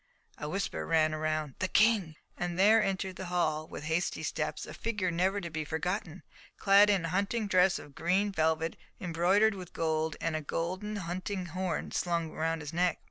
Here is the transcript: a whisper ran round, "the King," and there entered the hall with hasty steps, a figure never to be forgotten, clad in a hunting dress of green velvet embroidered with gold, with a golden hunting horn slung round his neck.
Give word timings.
a 0.39 0.49
whisper 0.49 0.83
ran 0.87 1.13
round, 1.13 1.53
"the 1.59 1.67
King," 1.67 2.15
and 2.35 2.57
there 2.57 2.81
entered 2.81 3.17
the 3.17 3.25
hall 3.27 3.67
with 3.67 3.83
hasty 3.83 4.23
steps, 4.23 4.65
a 4.65 4.73
figure 4.73 5.11
never 5.11 5.39
to 5.39 5.51
be 5.51 5.63
forgotten, 5.63 6.23
clad 6.57 6.89
in 6.89 7.05
a 7.05 7.09
hunting 7.09 7.45
dress 7.45 7.77
of 7.77 7.93
green 7.93 8.31
velvet 8.31 8.75
embroidered 8.99 9.53
with 9.53 9.73
gold, 9.73 10.17
with 10.19 10.33
a 10.33 10.41
golden 10.41 10.95
hunting 10.95 11.45
horn 11.45 11.91
slung 11.91 12.31
round 12.31 12.61
his 12.63 12.73
neck. 12.73 12.97